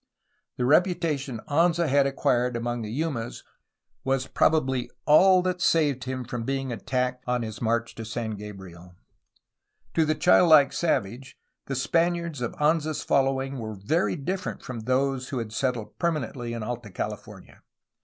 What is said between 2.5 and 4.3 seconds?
among the Yumas was